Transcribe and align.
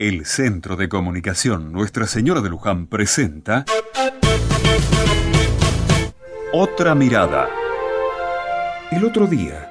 El 0.00 0.24
Centro 0.24 0.76
de 0.76 0.88
Comunicación 0.88 1.72
Nuestra 1.72 2.06
Señora 2.06 2.40
de 2.40 2.48
Luján 2.48 2.86
presenta 2.86 3.66
Otra 6.54 6.94
Mirada. 6.94 7.50
El 8.90 9.04
otro 9.04 9.26
día, 9.26 9.70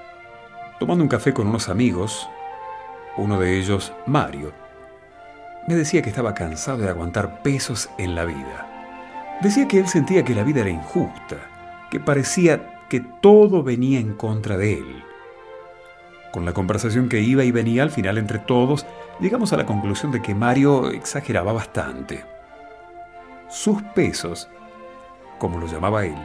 tomando 0.79 1.03
un 1.03 1.09
café 1.09 1.33
con 1.33 1.47
unos 1.47 1.67
amigos, 1.67 2.29
uno 3.17 3.39
de 3.39 3.57
ellos, 3.57 3.91
Mario, 4.05 4.53
me 5.67 5.73
decía 5.73 6.03
que 6.03 6.09
estaba 6.09 6.35
cansado 6.35 6.77
de 6.77 6.89
aguantar 6.89 7.41
pesos 7.41 7.89
en 7.97 8.13
la 8.13 8.25
vida. 8.25 9.39
Decía 9.41 9.67
que 9.67 9.79
él 9.79 9.87
sentía 9.87 10.23
que 10.23 10.35
la 10.35 10.43
vida 10.43 10.61
era 10.61 10.69
injusta, 10.69 11.37
que 11.89 11.99
parecía 11.99 12.85
que 12.87 12.99
todo 12.99 13.63
venía 13.63 13.99
en 13.99 14.13
contra 14.13 14.57
de 14.57 14.73
él. 14.73 15.08
Con 16.31 16.45
la 16.45 16.53
conversación 16.53 17.09
que 17.09 17.21
iba 17.21 17.43
y 17.43 17.51
venía 17.51 17.81
al 17.81 17.89
final 17.89 18.17
entre 18.17 18.39
todos, 18.39 18.85
llegamos 19.19 19.51
a 19.51 19.57
la 19.57 19.65
conclusión 19.65 20.11
de 20.11 20.21
que 20.21 20.35
Mario 20.35 20.91
exageraba 20.91 21.53
bastante. 21.53 22.23
Sus 23.49 23.81
pesos, 23.81 24.47
como 25.39 25.57
lo 25.57 25.65
llamaba 25.65 26.05
él, 26.05 26.17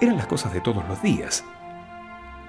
eran 0.00 0.16
las 0.16 0.26
cosas 0.26 0.52
de 0.54 0.62
todos 0.62 0.86
los 0.88 1.02
días. 1.02 1.44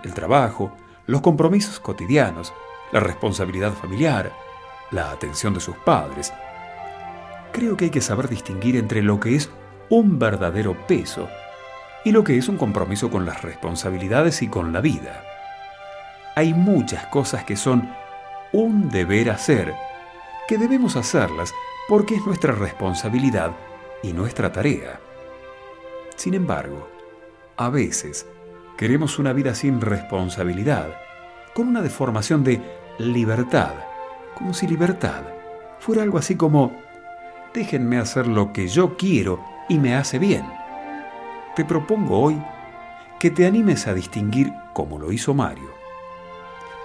El 0.04 0.14
trabajo, 0.14 0.72
los 1.06 1.22
compromisos 1.22 1.80
cotidianos, 1.82 2.54
la 2.94 3.02
responsabilidad 3.02 3.74
familiar, 3.74 4.32
la 4.92 5.12
atención 5.12 5.54
de 5.54 5.60
sus 5.60 5.76
padres. 5.78 6.34
Creo 7.52 7.76
que 7.76 7.86
hay 7.86 7.92
que 7.92 8.02
saber 8.02 8.30
distinguir 8.30 8.78
entre 8.78 9.02
lo 9.02 9.20
que 9.20 9.36
es 9.36 9.50
un 9.90 10.20
verdadero 10.20 10.78
peso 10.88 11.28
y 12.06 12.12
lo 12.12 12.24
que 12.24 12.38
es 12.38 12.48
un 12.48 12.58
compromiso 12.58 13.10
con 13.10 13.26
las 13.26 13.42
responsabilidades 13.42 14.42
y 14.42 14.48
con 14.48 14.72
la 14.72 14.80
vida. 14.80 15.24
Hay 16.38 16.54
muchas 16.54 17.08
cosas 17.08 17.46
que 17.46 17.56
son 17.56 17.90
un 18.54 18.92
deber 18.92 19.32
hacer, 19.32 19.74
que 20.48 20.60
debemos 20.60 20.96
hacerlas 20.96 21.52
porque 21.88 22.14
es 22.14 22.26
nuestra 22.28 22.54
responsabilidad 22.54 23.54
y 24.04 24.14
nuestra 24.14 24.52
tarea. 24.52 25.00
Sin 26.16 26.36
embargo, 26.36 26.88
a 27.56 27.72
veces 27.72 28.28
queremos 28.78 29.18
una 29.18 29.34
vida 29.34 29.56
sin 29.56 29.82
responsabilidad, 29.82 30.90
con 31.56 31.70
una 31.70 31.82
deformación 31.82 32.44
de 32.44 32.62
libertad, 33.00 33.74
como 34.36 34.54
si 34.54 34.68
libertad 34.68 35.24
fuera 35.80 36.04
algo 36.04 36.20
así 36.20 36.36
como, 36.36 36.72
déjenme 37.52 37.98
hacer 37.98 38.28
lo 38.28 38.54
que 38.54 38.68
yo 38.68 38.96
quiero 38.96 39.44
y 39.70 39.80
me 39.80 39.96
hace 39.96 40.20
bien. 40.20 40.46
Te 41.56 41.66
propongo 41.66 42.20
hoy 42.20 42.40
que 43.20 43.32
te 43.32 43.48
animes 43.48 43.88
a 43.88 43.96
distinguir, 43.96 44.54
como 44.74 45.00
lo 45.00 45.12
hizo 45.12 45.34
Mario. 45.34 45.77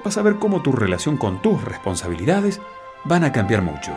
Vas 0.05 0.17
a 0.19 0.23
ver 0.23 0.39
cómo 0.39 0.63
tu 0.63 0.73
relación 0.73 1.17
con 1.17 1.41
tus 1.41 1.63
responsabilidades 1.65 2.61
van 3.05 3.25
a 3.25 3.33
cambiar 3.33 3.63
mucho. 3.63 3.93